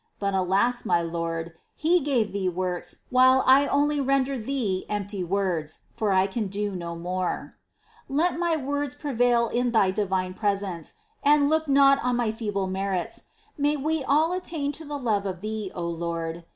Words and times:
* 0.13 0.19
But 0.19 0.33
alas, 0.33 0.83
my 0.83 1.03
Lord, 1.03 1.53
he 1.75 1.99
gave 1.99 2.33
Thee 2.33 2.49
works, 2.49 3.03
while 3.11 3.43
I 3.45 3.67
only 3.67 3.99
render 4.01 4.35
Thee 4.35 4.83
empty 4.89 5.23
words, 5.23 5.81
for 5.95 6.11
I 6.11 6.25
can 6.25 6.47
do 6.47 6.75
no 6.75 6.95
more, 6.95 7.55
5. 8.07 8.15
Let 8.17 8.39
my 8.39 8.55
words 8.57 8.95
prevail 8.95 9.47
in 9.49 9.69
Thy 9.73 9.91
divine 9.91 10.33
presence, 10.33 10.95
and 11.21 11.51
look 11.51 11.67
not 11.67 12.03
on 12.03 12.15
my 12.15 12.31
feeble 12.31 12.65
merits. 12.65 13.25
May 13.59 13.77
we 13.77 14.03
all 14.03 14.33
attain 14.33 14.71
to 14.71 14.85
the 14.85 14.97
love 14.97 15.27
of 15.27 15.41
Thee, 15.41 15.71
O 15.75 15.85
Lord 15.85 16.45